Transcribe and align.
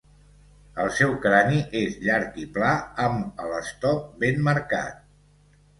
El 0.83 0.87
seu 0.99 1.13
crani 1.25 1.59
és 1.81 1.99
llarg 2.07 2.41
i 2.47 2.49
pla 2.59 2.73
amb 3.07 3.45
el 3.45 3.55
stop 3.73 4.11
ben 4.27 4.45
marcat. 4.51 5.03